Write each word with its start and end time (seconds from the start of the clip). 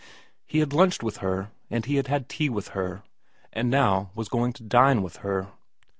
He 0.47 0.57
had 0.61 0.73
lunched 0.73 1.03
with 1.03 1.17
her, 1.17 1.51
and 1.69 1.85
had 1.85 2.07
had 2.07 2.27
tea 2.27 2.49
with 2.49 2.69
her, 2.69 3.03
and 3.53 3.69
now 3.69 4.09
was 4.15 4.29
going 4.29 4.51
to 4.53 4.63
dine 4.63 5.03
with 5.03 5.17
her. 5.17 5.49